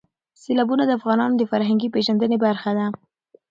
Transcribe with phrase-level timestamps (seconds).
[0.41, 2.85] سیلابونه د افغانانو د فرهنګي پیژندنې برخه ده.